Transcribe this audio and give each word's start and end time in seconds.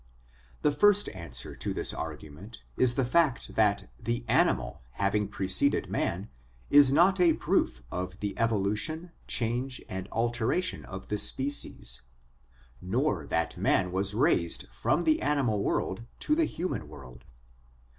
The 0.63 0.71
first 0.71 1.09
answer 1.09 1.53
to 1.55 1.75
this 1.75 1.93
argument 1.93 2.63
is 2.75 2.95
the 2.95 3.05
fact 3.05 3.53
that 3.53 3.91
the 3.99 4.25
animal 4.27 4.81
having 4.93 5.27
preceded 5.27 5.91
man 5.91 6.27
is 6.71 6.91
not 6.91 7.19
a 7.21 7.33
proof 7.33 7.83
of 7.91 8.19
the 8.19 8.33
evolution, 8.39 9.11
change, 9.27 9.79
and 9.87 10.07
alteration 10.11 10.85
of 10.85 11.09
the 11.09 11.19
species, 11.19 12.01
nor 12.81 13.27
that 13.27 13.57
man 13.57 13.91
was 13.91 14.15
raised 14.15 14.67
from 14.69 15.03
the 15.03 15.21
animal 15.21 15.61
world 15.63 16.07
to 16.21 16.33
the 16.33 16.45
human 16.45 16.87
world. 16.87 17.23